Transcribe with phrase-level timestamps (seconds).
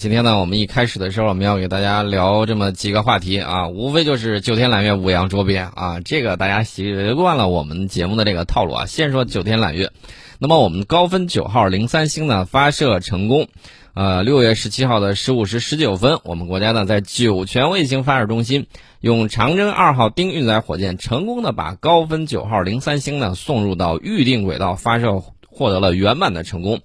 [0.00, 8.86] 今天呢，我们一开始的时候，我们要给大家聊这么几个话题啊，无非就是九天揽月、五羊捉鳖啊，这个大家习惯了我们节目的这个套路啊。
[8.86, 9.92] 先说九天揽月，
[10.38, 13.48] 那么我们高分九号零三星呢发射成功，
[13.92, 18.68] 呃，六月十七号的十五时十九分，我们国家呢在酒泉卫星发射中心
[19.02, 26.80] 用长征二号丁运载火箭成功的把高分九号零三星呢送入到预定轨道发射，获得了圆满的成功。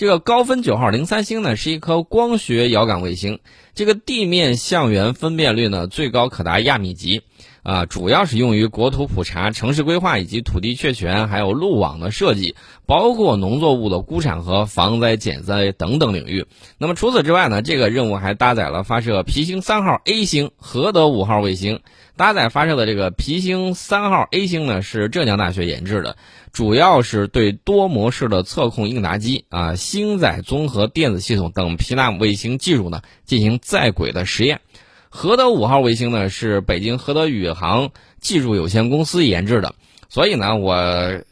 [0.00, 3.38] 这个高分九号零三星呢，是一颗光学遥感卫星。
[3.74, 7.20] 这个地面向源分辨率呢，最高可达亚米级，
[7.62, 12.54] 啊，主要是用于国土普查、城市规划以及土地确权，还有路网的设计，
[12.86, 16.46] 包括农作物的估产和防灾减灾等等领域。
[16.78, 21.80] 那么除此之外呢，这个任务还搭载了发射皮星三号 A 星、和德五号卫星。
[22.16, 26.16] 搭载发射的这个皮星三号 A 星呢，是浙江大学研制的。
[26.52, 34.60] 主要是对多模式的测控应答机啊、星载综合电子系统等皮纳姆卫星技术呢进行在轨的实验。
[35.10, 37.90] 和德五号卫星呢是北京和德宇航
[38.20, 39.74] 技术有限公司研制的，
[40.08, 41.22] 所以呢，我呃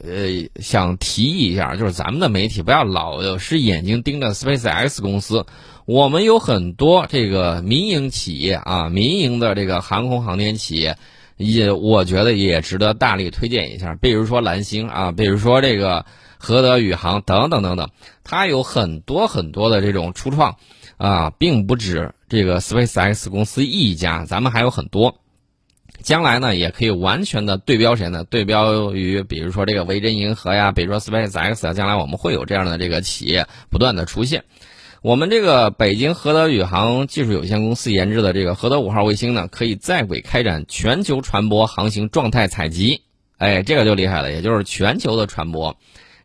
[0.59, 5.45] 想提议一下，就是咱们的媒体不要老是眼睛盯着 SpaceX 公司，
[5.85, 10.97] 我们有很多这个民营企业啊，民营的这个航空航天企业。
[11.37, 16.05] 也我觉得也值得大力推荐一下，比如说蓝星啊，比如说这个
[16.37, 17.89] 和德宇航等等等等，
[18.25, 20.57] 它有很多很多的这种初创，
[20.97, 25.15] 啊，并不止这个 SpaceX 公司一家，咱们还有很多，
[26.03, 28.23] 将来呢也可以完全的对标谁呢？
[28.23, 34.43] 对标于比如说这个维珍银河呀，比如说 SpaceX 啊，将来我们会有这样的这个企业不断的出现。
[35.01, 43.01] 我们这个北京和德宇航技术有限公司研制的这个和德五号卫星呢，可以在轨开展全球船舶航行状态采集。
[43.37, 45.75] 哎，这个就厉害了，也就是全球的船舶。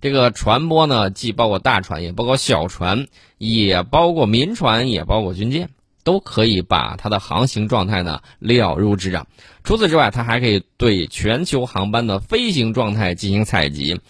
[0.00, 3.06] 这个船舶呢，既包括大船，也包括小船，
[3.38, 5.70] 也包括民船，也包括军舰，
[6.04, 9.26] 都可以把它的航行状态呢了如指掌。
[9.64, 14.00] 除此之外，它还可以对全球航班的飞行状态进行采集。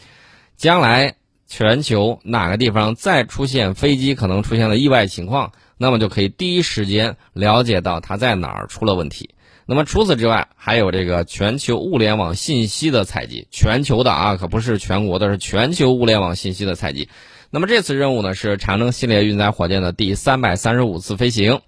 [0.58, 1.14] 将来。
[1.46, 9.30] 全球哪个地方再出现飞机可能出现了意外情况，那么就可以第一时间了解到它在哪儿出了问题。
[9.66, 17.08] 那么除此之外，还有这个全球物联网信息的采集，全球的啊，可不是全国的，是全球物联网信息的采集。
[17.50, 21.60] 那么这次任务呢，是长征系列运载火箭的第三百三十五次飞行。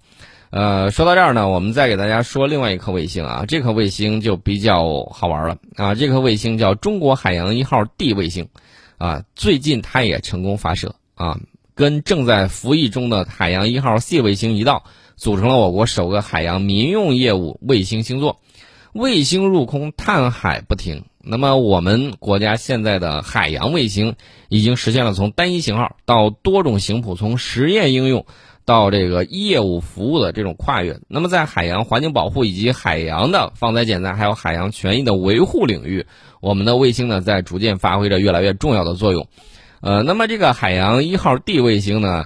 [0.49, 8.47] 呃，说到这儿呢，我们再给大家说另外一颗卫星啊，这颗卫星就比较好玩了啊，这颗卫星叫中国海洋一号 D 卫星。
[8.97, 11.39] 啊，最近它也成功发射啊，
[11.75, 14.85] 跟正在服役中的海洋一号 C 卫星一道，
[15.15, 18.39] 组成了我国首个海洋民用业务卫星星座。
[18.93, 21.03] 卫星入空探海不停。
[21.21, 24.15] 那么我们国家现在的海洋卫星
[24.49, 28.25] 已经实现了从单一型号到多种型谱，从实验应用
[28.67, 30.99] 到这个业务服务的这种跨越。
[31.07, 36.05] 那么在海洋环境保护以及海洋的防灾减灾，还有海洋权益的维护领域。
[36.41, 39.27] 我们的卫星呢，在逐渐发挥着越来越重要的作用，
[39.79, 42.25] 呃，那么这个海洋一号 D 卫星呢，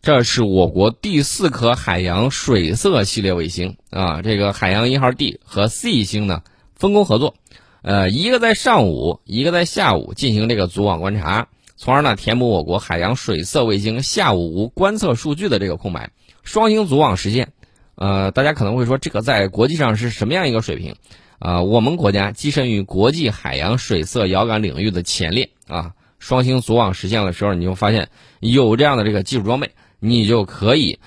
[0.00, 4.22] 这是我国第四颗海洋水色系列卫星啊。
[4.22, 6.42] 这个海洋一号 D 和 C 星呢
[6.76, 7.34] 分工合作，
[7.82, 11.48] 呃，一个在上午，一个在下午进行这个组网观察，
[11.82, 16.10] 从而呢填补我国海洋水色卫星下午无观测数据的这个空白，
[16.42, 17.54] 双星组网实现。
[17.94, 20.94] 呃，大家可能会说，这个在国际上是什么样一个水平？
[21.38, 25.94] 啊，我们国家跻身于国际海洋水色遥感领域的前列啊！
[26.18, 28.10] 双星组网实现的时候，你就发现
[28.40, 29.70] 有这样的这个技术装备，
[30.00, 30.98] 你就可以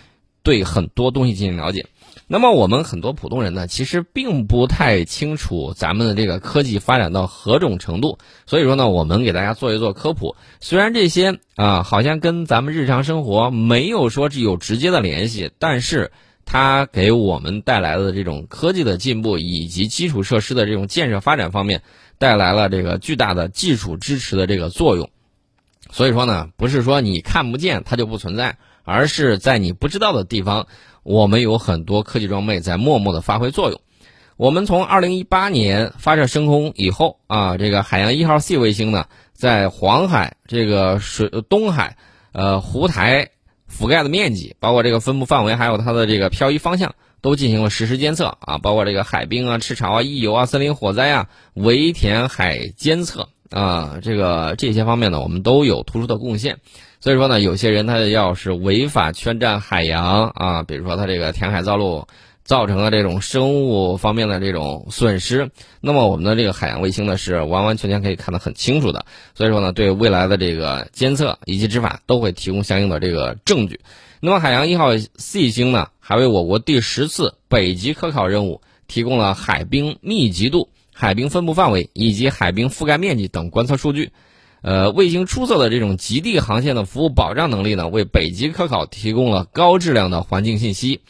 [0.41, 1.85] 对很多东西进行了解。
[2.33, 8.17] 那么我们很多普通人呢，其实并不太清楚咱们的这个科技发展到何种程度。
[8.47, 10.35] 所以说呢，我们给大家做一做科普。
[10.59, 16.11] 虽然这些啊，好像跟咱们日常生活没有说是有直接的联系，但是。
[16.45, 21.83] 它给我们带来的这种科技的进步以及基础设施的这种建设发展方面，
[22.17, 25.09] 带来了这个巨大的技术支持的这个作用。
[25.89, 30.67] 所以说呢，不是说你看不见它就不存在，而是在你不知道的地方，
[31.03, 33.79] 我们有很多科技装备在默默的发挥作用。
[34.37, 41.97] 我们从二零一八年发射升空以后啊，这个海洋一号 C 卫星呢，在黄海、这个水东海、
[42.31, 43.29] 呃湖台。
[43.75, 56.59] 覆盖的面积，包括这个分布范围，还有它的这个漂移方向，都进行了实时监测啊，包括这个海冰啊、赤潮啊、溢油啊、森林火灾啊、围填海监测啊，这个这些方面呢，我们都有突出的贡献。
[57.03, 62.07] 所以说呢，有些人他要是违法圈占海洋啊，比如说他这个填海造陆。
[62.45, 73.79] 造成了这种生物方面的这种损失，那么我们的这个海洋卫星呢是完完全全可以看得很清楚的，所以说呢，对未来的这个监测以及执法都会提供相应的这个证据。
[74.19, 78.59] 那么海洋一号 C 星呢，还为我国第十次北极科考任务
[78.89, 84.11] 提供了海冰密集度、海冰分布范围以及海冰覆盖面积等观测数据。
[84.63, 91.01] 呃，卫星出色的这种极地航线的服务保障能力呢，为北极科考提供了高质量的环境信息。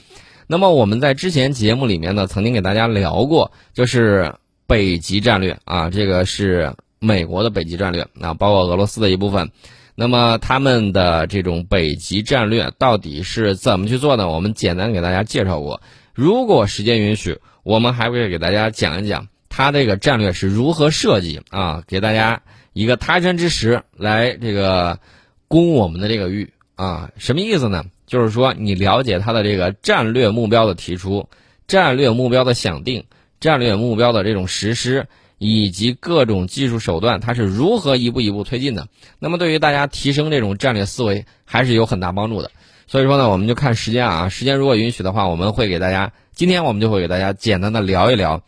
[0.48, 4.34] 那么我们在之前节目里面呢，曾经给大家聊过，就是
[4.66, 9.52] 北极战略啊，这个是美国的北极战略啊，包括俄罗斯的一部分。
[9.94, 14.32] 那么他们的这种北极战略到底是怎么去做呢？
[14.32, 15.80] 我们简单给大家介绍过。
[16.16, 22.42] 如果时间允许，我们还会给大家讲一讲它这个战略是如何设计啊，给大家。
[22.74, 25.00] 一个他山之石来这个
[25.48, 27.84] 攻我们的这个玉啊，什么意思呢？
[28.06, 31.28] 就是说你了解他的这个战略目标的提出、
[31.68, 33.04] 战略目标的想定、
[33.40, 38.88] 战略目标的这种实施，以及各种技术手段，它是如何一步一步推进的。
[39.20, 42.52] 那么对于大家提升这种战略思维还是有很大帮助的。
[42.88, 48.44] 所以说呢，我们就看时间啊，时间如果允许的话，我们会给大家今天我们就会给大家简单的聊一聊。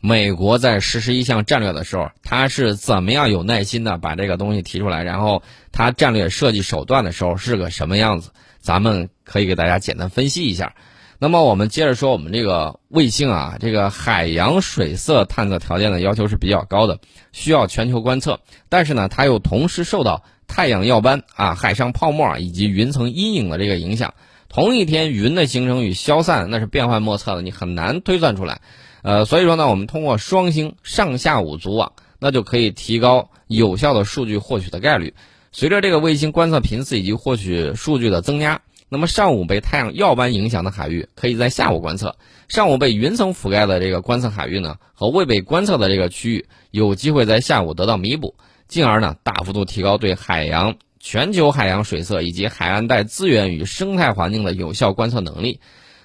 [0.00, 5.02] 美国在实施一项战略的时候，他是怎么样有耐心的把这个东西提出来？
[5.02, 5.42] 然后
[5.72, 8.30] 他战略设计手段的时候是个什么样子？
[8.60, 10.74] 咱们可以给大家简单分析一下。
[11.18, 17.00] 那么我们接着说，我们这个卫星啊，这个海洋水色探测条件的要求是比较高的，
[17.32, 18.38] 需要全球观测。
[18.68, 24.14] 但是呢，它又同时受到太阳耀斑啊、海上泡沫以及云层阴影的这个影响。
[24.48, 28.60] 同一天，云的形成与消散那是变幻莫测的，你很难推算出来。
[29.02, 35.14] 呃，所以说呢，我们通过双星上下午组网，那就可以提高有效的数据获取的概率。
[35.52, 42.10] 随着这个卫星观测频次以及获取数据的增加，那么上午被太阳耀斑影响的海域，可以在下午观测；
[42.48, 48.34] 上午被云层覆盖的这个观测海域呢，和未被观测的这个区域，有机会在下午得到弥补，
[48.66, 55.60] 进而呢，大幅度提高对海洋、全球海洋水色以及海岸带资源与生态环境的有效观测能力。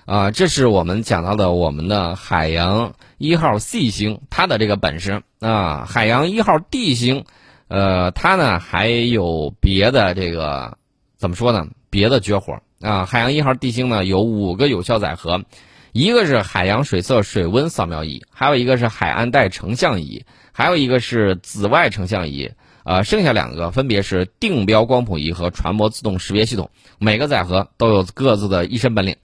[0.06, 7.24] 啊，这是我们讲到的我们的海洋一号 C 星它的这个本事啊，海洋一号 D 星，
[7.70, 10.78] 呃，它呢还有别的这个
[11.16, 11.68] 怎么说呢？
[11.90, 15.46] 别的绝活啊，海洋一号 D 星呢有五个有效载荷，
[15.94, 22.52] 一个是海洋水色水温扫描仪，还有一个是海岸带成像仪，还有一个是紫外成像仪，
[22.84, 26.70] 呃，剩下两个分别是定标光谱仪和船舶自动识别系统，
[27.00, 29.16] 每个载荷都有各自的一身本领。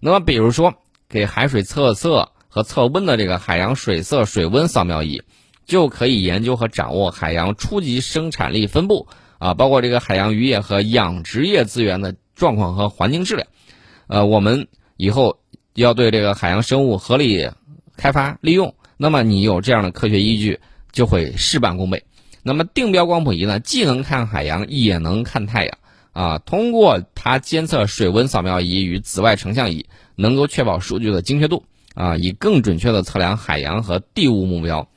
[0.00, 0.74] 那么，比如说
[1.08, 5.22] 给海水测色和测温的这个海洋水色水温扫描仪，
[5.66, 9.08] 就可以研究和掌握海洋初级生产力分布
[9.38, 13.46] 啊，包括这个海洋渔业和养殖业资源的状况和环境质量。
[14.06, 15.40] 呃，我们以后
[15.74, 17.50] 要对这个海洋生物合理
[17.96, 20.60] 开发利用，那么你有这样的科学依据，
[20.92, 22.04] 就会事半功倍。
[22.42, 25.78] 那么定标光谱仪呢，既能看海洋，也能看太阳。
[26.12, 31.64] 啊，通过它监测水温扫描仪与紫外成像仪，能够确保数据的精确度
[31.94, 34.88] 啊，以更准确的测量海洋和地物目标。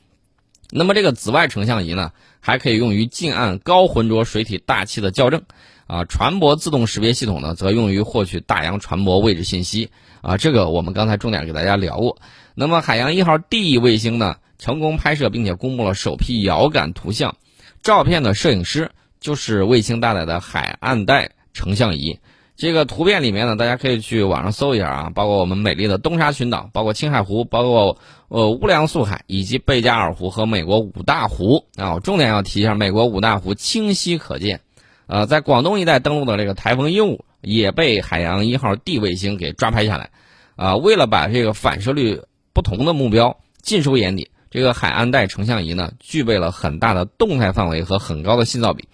[0.71, 5.43] 那么这个紫外成像仪呢，还可以用于近岸高浑浊水体大气的校正
[5.85, 6.05] 啊。
[6.05, 9.89] 船舶自动识别系统呢，则用于获取大洋船舶位置信息
[10.21, 10.37] 啊。
[10.37, 12.17] 这个我们刚才重点给大家聊过。
[12.55, 17.35] 那么海洋一号 D 卫星呢，成功拍摄并且公布了首批遥感图像，
[17.83, 18.91] 照片的摄影师。
[19.21, 22.19] 就是卫星搭载的海岸带成像仪，
[22.57, 27.97] 这个图片里面呢，大家可以去网上搜一下啊，包括我们美丽的东沙群岛，包括青海湖，包括
[28.29, 31.93] 呃乌梁素海以及贝加尔湖和美国五大湖啊。
[31.93, 34.59] 我重点要提一下，美国五大湖清晰可见。
[35.05, 40.09] 呃，在广东一带登陆的这个台风鹦鹉也被海洋一号 D 卫星给抓拍下来。
[40.55, 42.21] 啊，为了把这个反射率
[42.53, 44.31] 不同的目标尽收眼底。
[44.51, 48.89] 这个海岸带成像仪呢，具备了很大的动态范围和很高的信噪比，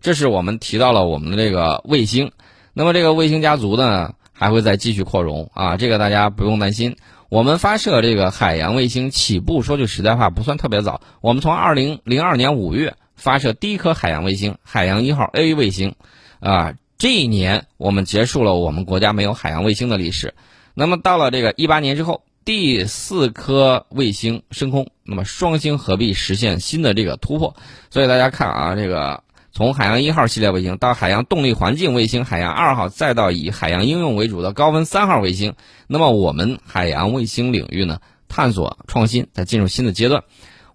[0.00, 2.32] 这是我们提到了我们的这个卫星。
[2.72, 6.96] 那么这个卫星家族呢，还会再继续扩容啊，这个大家不用担心。
[7.28, 11.02] 我们发射这个海洋卫星起步，说句实在话，不算特别早。
[11.20, 15.94] 我们从二零零二年五月发射第一颗海洋卫星——海洋一号 A 卫星，
[16.40, 20.32] 啊，这一年我们结束了我们国家没有海洋卫星的历史。
[20.72, 22.22] 那么到了这个一八年之后。
[22.44, 27.54] 第四颗卫星升空，那么双星合璧实现新的这个突破。
[27.90, 29.22] 所以大家看啊，这个
[29.52, 35.54] 从海洋一号系列卫星到海洋动力环境卫星海洋二号，再到以海洋应用为主的高温三号卫星，
[35.86, 40.24] 那么我们海洋卫星领域呢，探索创新在进入新的阶段。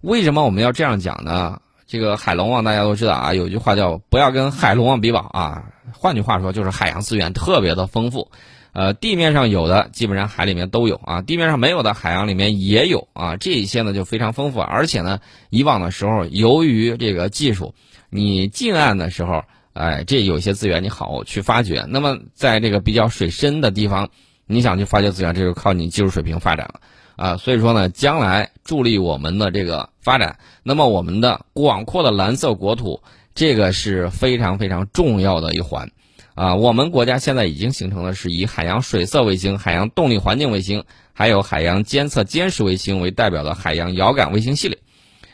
[0.00, 1.60] 为什么我们要这样讲呢？
[1.86, 5.64] 这个海龙王大家都知道啊，有句话叫“不要跟海龙王比宝”啊。
[5.92, 8.30] 换句话说，就是海洋资源特别的丰富。
[8.78, 15.18] 呃，地面上有的基本上海里面都有啊，地面上没有的海洋里面也有啊，这一些呢就非常丰富，而且呢，
[15.50, 17.74] 以往的时候由于这个技术，
[18.08, 19.42] 你近岸的时候，
[19.72, 21.84] 哎，这有些资源你好去发掘。
[21.88, 24.10] 那么在这个比较水深的地方，
[24.46, 26.80] 你想去发掘资源，这就靠你技术水平发展了
[27.16, 27.36] 啊。
[27.36, 33.02] 所以说呢，将来助力我们的这个发展，那么我们的广阔的蓝色国土，
[33.34, 35.90] 这个是非常非常重要的一环
[36.38, 36.54] 啊。
[36.54, 44.78] 我们国家现在已经形成的是以海洋水色卫星、海洋动力环境卫星，还有海洋监测监视卫星为代表的海洋遥感卫星系列。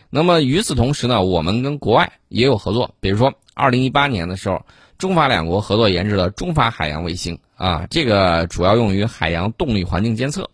[0.09, 4.65] 那么与此同时呢，我们跟国外也有合作，比如说二零一八年的时候，
[4.97, 10.49] 中法两国合作研制了中法海洋卫星啊，这个主要用于海洋动力环境监测，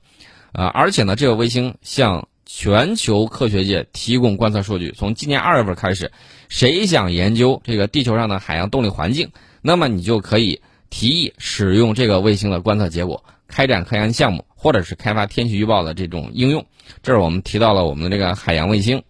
[0.52, 4.92] 啊，而且呢，这个卫星向全球科学界提供观测数据。
[4.97, 6.11] 从今年二月份开始，
[6.49, 9.30] 谁想研究这个地球上的海洋动力环境，
[9.62, 16.66] 那么你就可以提议使用这个卫星的观测结果，开展科研项目，或者是开发天气预报的这种应用。
[17.02, 19.02] 这是我们提到了我们的这个海洋卫星。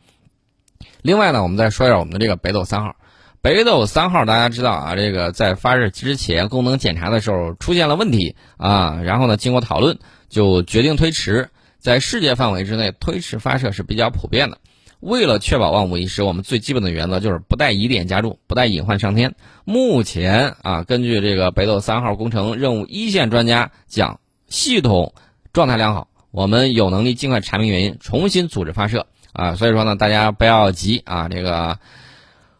[1.03, 2.97] 另外呢，我们再说一下我们的这个北斗三号。
[3.43, 11.49] 北斗三号大家知道啊，这个在发射之前功能检查的时候出现了问题啊，然后呢经过讨论就决定推迟。
[11.79, 14.59] 在世界范围之内，推迟发射是比较普遍的。
[15.01, 19.35] 为了确保万无一失，我们最基本的原则就是不带疑点加注，不带隐患上天。
[19.65, 25.15] 目前啊，根据这个北斗三号工程任务一线专家讲，系统
[25.53, 29.07] 状态良好，我们有能力尽快查明原因，重新组织发射。
[29.33, 31.79] 啊，所以说呢，大家不要急啊，这个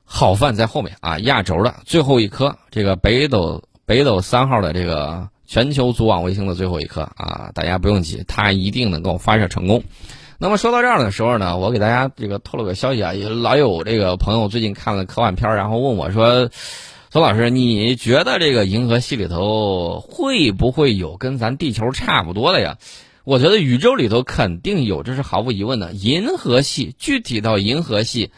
[0.05, 9.83] 好饭在后面啊，压轴的最后一颗，这个北斗北斗三号的这个全球组网卫星的最后一颗啊，大家不用急，它一定能够发射成功。
[10.43, 16.49] 那么说到这儿的时候呢，我给大家这个透露个消息啊，老有这个朋友最近看了科幻片，然后问我说
[17.13, 22.79] ：“孙老师，你觉得这个银河系里头会不会有跟咱地球差不多的呀？”
[23.25, 25.93] 我觉得宇宙里头肯定有，这是毫无疑问的。
[25.93, 28.31] 银河系具体到银河系，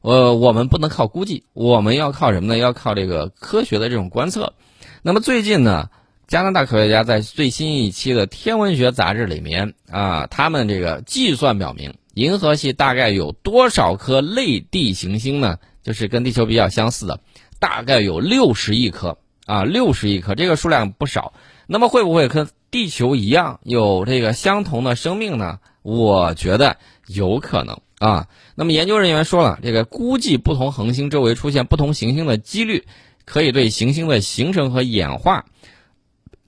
[0.00, 2.56] 呃，我们不能靠估计，我们要靠什么呢？
[2.56, 4.54] 要靠这个科学的这种观测。
[5.02, 5.90] 那么最近呢，
[6.32, 15.58] 加拿大科学家在最新一期的天文学杂志里面啊，他们这个计算表明，银河系大概有多少颗类地行星呢？
[15.82, 17.20] 就是跟地球比较相似的，
[17.60, 21.34] 大概有六十亿颗啊，六十亿颗，这个数量不少。
[21.66, 25.58] 那么会不会跟地球一样有这个相同的生命呢？
[25.82, 28.26] 我觉得有可能啊。
[28.54, 32.86] 那么研究人员说了，这个估计不同恒星周围出现不同行星的几率，
[33.26, 35.44] 可以对行星的形成和演化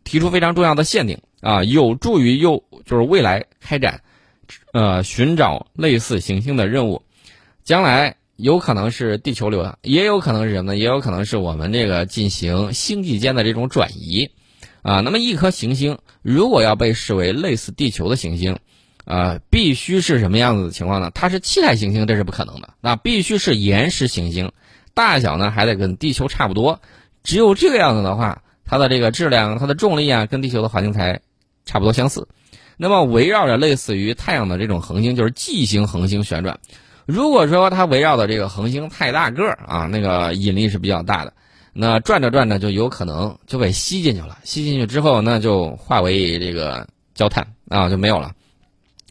[0.04, 4.02] 提出非常重要的限定啊，有助于又就是未来开展
[4.72, 7.02] 呃寻找类似行星的任务。
[7.64, 10.76] 将来有可能是地球流的，也有可能是什么呢？
[10.76, 14.30] 也有可能是我们这个进行星际间的这种转移。
[14.82, 18.58] 啊，那么一颗行星如果要被视为类似地球的行星，
[19.06, 21.10] 啊，必须是什么样子的情况呢？
[21.14, 22.74] 它是气态行星，这是不可能的。
[22.82, 24.52] 那必须是岩石行星，
[24.92, 26.82] 大小呢还得跟地球差不多。
[27.22, 28.42] 只有这个样子的话，
[28.74, 31.20] 它的这个质量、它的重力啊，跟地球的环境才
[31.64, 32.26] 差不多相似。
[32.76, 36.58] 那么围绕着类似于太阳的这种恒星，就是纪星恒星旋转。
[37.06, 41.32] 如果说它围绕的这个恒星太大个儿啊，那个引力是比较大的。
[41.72, 48.32] 那转着转着就有可能就被吸进去了，吸进去之后那就化为这个焦炭啊，就没有了。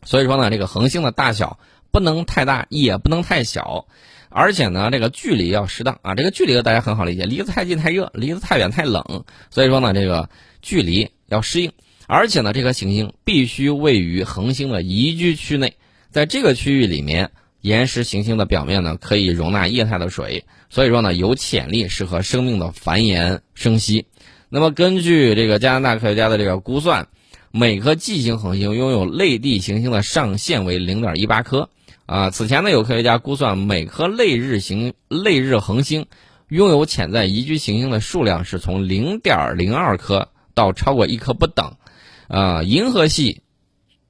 [0.03, 1.57] 所以说呢，这个恒星的大小
[1.89, 3.85] 不能太大，也不能太小，
[4.33, 6.15] 而且呢，这个距离要适当啊。
[6.15, 9.23] 这个距离大家很好理解，离得太近太热，离得太远太冷。
[9.49, 10.29] 所以说呢，这个
[10.61, 11.71] 距离要适应，
[12.07, 15.75] 而且呢，这颗行星必须位于恒星的宜居区内，
[16.09, 17.31] 在这个区域里面。
[17.63, 24.05] 岩石行星的表面呢，可以容纳液态的水，所以说呢，有潜力适合生命的繁衍生息。
[24.49, 27.07] 那么，根据这个加拿大科学家的这个估算，
[27.51, 31.69] 每颗纪星恒星拥有类地行星的上限为零点一八颗。
[32.05, 36.05] 啊，此前呢，有科学家估算每颗类日行类日恒星
[36.49, 41.75] 拥有潜在宜居行星的数量是从零点零二颗到超过一颗不等。
[42.27, 43.41] 啊，银河系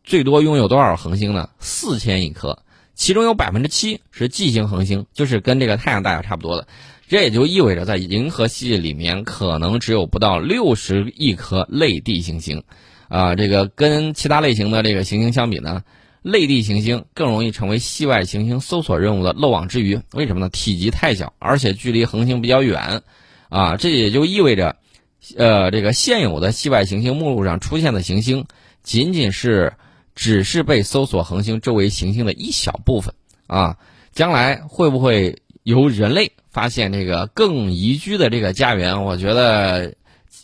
[0.04, 1.50] 最多拥有多少恒星呢？
[1.60, 2.60] 四千亿颗。
[2.96, 6.68] 其中有百分之七是纪星恒星，就是跟这个太阳大小差不多的，
[7.08, 12.64] 这也就意味着在银河系里面可能只有不到六十亿颗类地行星，
[13.08, 15.84] 啊，这个跟其他类型的这个行星相比呢，
[16.24, 20.02] 类地行星更容易成为系外行星搜索任务的漏网之鱼。
[20.14, 20.50] 为什么呢？
[20.50, 23.04] 体积太小，而且距离恒星比较远，
[23.50, 24.76] 啊，这也就意味着，
[25.38, 28.46] 呃，这个现有的系外行星目录上出现的行星
[28.82, 29.74] 仅仅是。
[30.16, 33.16] 只是被搜索恒星周围行星的一小部分
[33.48, 33.78] 啊，
[34.12, 39.06] 将来会不会由人类发现这个更宜居的这个家园？
[39.06, 39.96] 我觉得，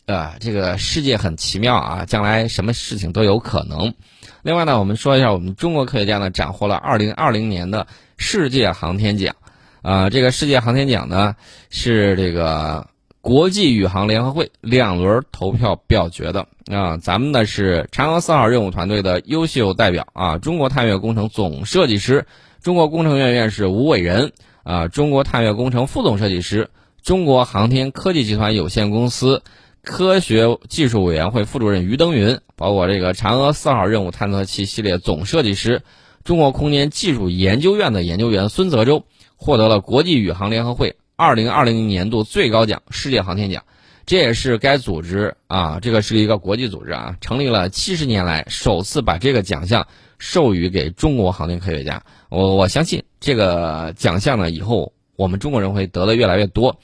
[0.08, 3.94] 呃，这个世界很奇妙啊，将来什么事情都有可能。
[4.42, 9.36] 另外呢，我们说一下，我们中国科学家呢斩获了二零二零年的世界航天奖，
[9.82, 11.36] 啊，这个世界航天奖呢
[11.70, 12.88] 是这个
[13.22, 16.48] 国际宇航联合会两轮投票表决的。
[16.72, 16.98] 啊。
[16.98, 20.08] 咱们呢是嫦娥四号任务团队的优秀代表。
[20.14, 22.26] 啊，中国探月工程总设计师、
[22.62, 24.32] 中国工程院院士吴伟仁。
[24.64, 26.70] 啊，中国探月工程副总设计师、
[27.02, 29.42] 中国航天科技集团有限公司
[29.84, 35.82] 科学技术委员会副主任于登云，包括这个嫦娥四号任务探测器系列总设计师、
[36.24, 39.06] 中国空间技术研究院的研究员孙泽洲，
[39.38, 40.98] 获得了国际宇航联合会。
[41.16, 43.64] 二零二零年度最高奖——世界航天奖，
[44.06, 52.04] 这也是该组织啊，这个是一个国际组织啊，成立了七十年来首次把这个奖项授予给中国航天科学家。
[52.30, 56.80] 我我相信这个奖项呢，以后我们中国人会得的越来越多。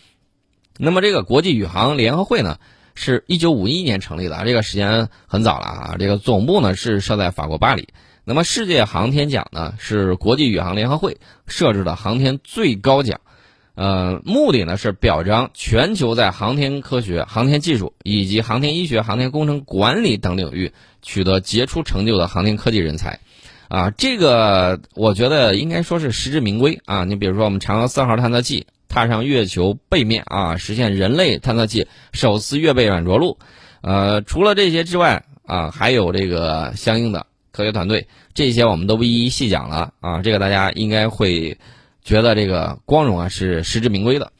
[0.78, 2.58] 那么，这个国际宇航联合会呢，
[2.96, 5.96] 是一九五一年成立的，这个时间很早了啊。
[6.00, 7.90] 这个总部呢是设在法国巴黎。
[8.24, 13.22] 那么，世界航天奖呢，是国际宇航联合会设置的航天最高奖。
[13.76, 20.72] 呃，目的呢是表彰全球在航天科学、航天技术以及航天医学、航天工程管理等领域
[21.02, 23.20] 取得杰出成就的航天科技人才，
[23.68, 27.04] 啊，这个我觉得应该说是实至名归啊。
[27.04, 33.38] 你比如说，我们嫦娥四号探测器踏上月球背面啊，实现人类探测器首次月背软着陆，
[33.82, 41.58] 呃，除了这些之外啊，还有这个相应的科学团队，这些我们都不一一细讲了啊，这个大家应该会。
[42.06, 44.32] 觉得这个光荣啊是实至名归的，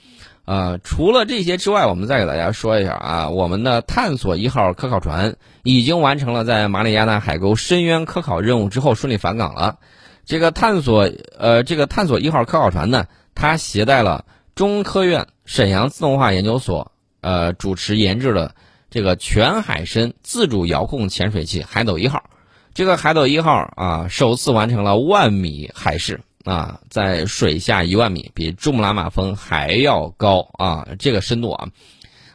[0.46, 9.80] 呃，除了这些之外，我们再给大家说一下啊，我们的探索一号科考船已经完成了在马里亚纳海沟深渊科考任务之后顺利返港了。
[10.26, 11.10] 这个探索
[11.40, 14.26] 呃，这个探索一号科考船呢，它携带了
[14.56, 18.56] 中科院沈阳自动化研究所呃主持研制的
[18.90, 22.24] 这个全海深自主遥控潜水器海斗一号。
[22.74, 26.22] 这个海斗一号啊，首次完成了万米海试。
[26.46, 30.88] 啊，在水下一万米，比珠穆朗玛峰还要高啊！
[31.00, 31.70] 这个深度啊，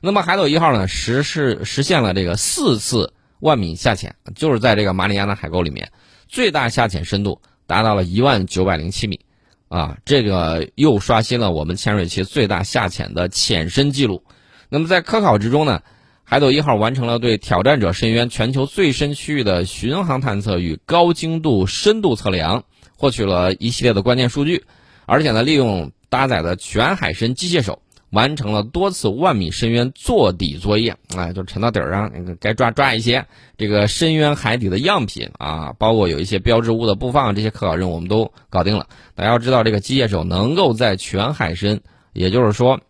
[0.01, 5.93] 那么海斗一号呢，实是实现了这个四次万米下潜，就是在这个马里亚纳海沟里面，
[6.27, 9.21] 最大下潜深度达到了一万九百零七米，
[9.71, 14.23] 啊，这个又刷新了我们潜水器最大下潜的潜深记录。
[14.69, 15.81] 那么在科考之中呢，
[16.25, 22.65] 海斗一号完成了对挑战者深渊全球最深区域的巡航探测与高精度深度测量。
[22.97, 24.65] 获取了一系列的关键数据，
[25.07, 30.97] 而且呢，利用搭载的全海深机械手，完成了多次万米深渊坐底作业。
[31.17, 33.25] 哎，就沉到底儿上，那个该抓抓一些
[33.57, 38.87] 这个深渊海底的样品啊，包括有一些标志物的布放，这些科考任务我们都搞定了。
[39.15, 41.81] 大家要知道，这个机械手能够在全海深，
[42.13, 42.81] 也就是说，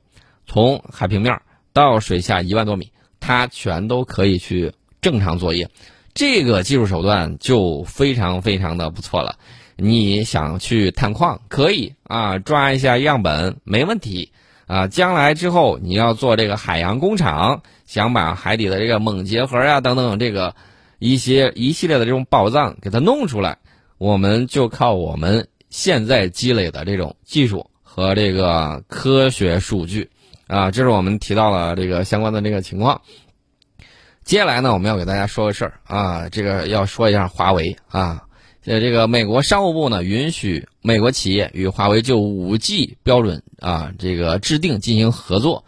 [0.47, 1.41] 从海平面
[1.73, 5.69] 到水下一万多米，它全都可以去正常作业。
[6.13, 9.37] 这个技术手段就非常非常的不错了。
[9.77, 14.33] 你想去探矿可以啊，抓一下样本没问题
[14.71, 14.87] 啊。
[14.87, 20.55] 将来之后你要做这个海洋工厂，想把海底的这个锰结核呀等等这个
[21.01, 23.59] 一些一系列的这种宝藏给它弄出来，
[23.99, 30.09] 我们就靠我们现在积累的这种技术和这个科学数据
[30.47, 30.71] 啊。
[30.71, 33.01] 这是我们提到了这个相关的这个情况。
[34.23, 38.23] 接下来呢，我们要给大家说个事儿啊，这个要说一下华为啊。
[38.67, 45.65] 呃，这个美国商务部呢，允许美国企业与华为就五 G 标准啊，这个制定进行合作。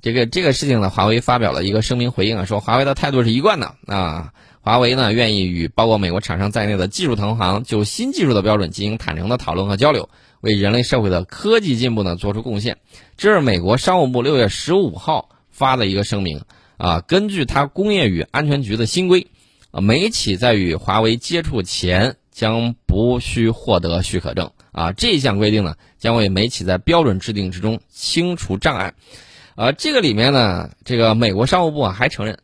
[0.00, 10.08] 这个这个事情呢，华为发表了一个声明回应啊，说华为的态度是一贯的啊，华为呢愿意与包括美国厂商在内的技术同行就新技术的标准进行坦诚的讨论和交流，
[10.40, 12.78] 为人类社会的科技进步呢做出贡献。
[13.16, 16.42] 这是美国商务部六月十五号发的一个声明
[16.76, 19.26] 啊，根据它工业与安全局的新规，
[19.72, 22.14] 啊，美企在与华为接触前。
[22.36, 24.92] 将不需获得许可证啊！
[24.92, 28.92] 这项规定呢，将为美企在标准制定之中清除障碍。
[29.54, 32.38] 呃，这个里面呢，这个美国商务部啊还承认，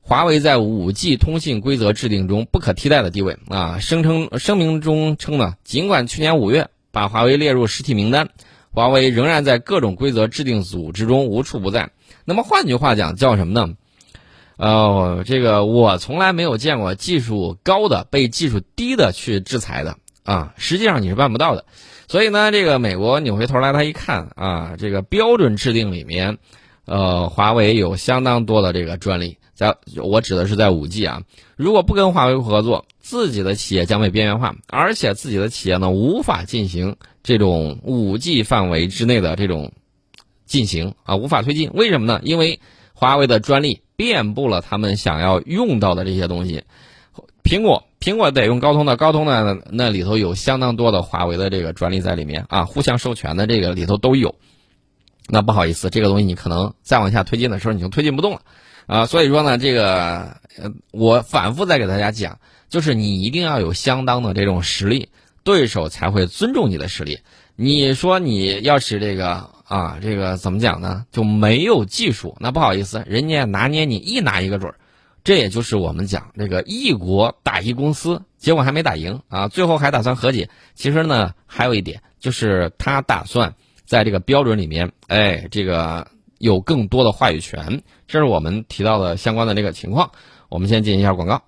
[0.00, 3.80] 华为在五 G 通信规则制定中不可替代的地位啊。
[3.80, 8.28] 声称声明中称呢，尽管去年五月把华为列入实体名单，
[8.70, 11.90] 华为仍然在各种规则制定组织中无处不在。
[12.24, 13.74] 那么换句话讲，叫什么呢？
[14.56, 21.64] 呃，这个我从来没有见过技术高的被技术低的去制裁的啊，实际上你是办不到的。
[22.06, 26.38] 所以呢，这个美国扭回头来，他一看啊，这个标准制定里面，
[26.84, 31.22] 呃，华为有相当多的这个专利，在我指的是在五 G 啊，
[31.56, 39.72] 如果不跟华为合作，自己的企业将被边缘化，而且自己的企业呢无法进行这种五 G 范围之内的这种
[40.46, 41.70] 进行啊，无法推进。
[41.74, 42.20] 为什么呢？
[42.22, 42.60] 因为
[42.92, 43.80] 华为的专利。
[43.96, 46.64] 遍布了他们想要用到的这些东西，
[47.42, 54.34] 苹果苹果得用高通的，高通呢那里头有相当多的华为的这个专利在里面啊，互相授权的这个里头都有。
[55.26, 58.42] 那不好意思，这个东西你可能再往下推进的时候，你就推进不动了，
[58.86, 60.36] 啊，所以说呢，这个，
[60.90, 65.08] 我反复在给大家讲，就是你一定要有相当的这种实力，
[65.42, 67.20] 对手才会尊重你的实力。
[67.56, 71.06] 你说你要是这个啊，这个怎么讲呢？
[71.10, 74.76] 就没有技术，那不好意思，人家拿捏你一拿一个准儿。
[75.22, 80.50] 这也就是我们讲这个一国打一公司，结果还没打赢啊，最后还打算和解。
[80.74, 83.54] 其实呢，还有一点就是他打算。
[83.86, 90.10] 在这个标准里面，哎，这个有更多的话语权，这是我们提到的相关的这个情况。
[90.48, 91.44] 我们先进行一下广告。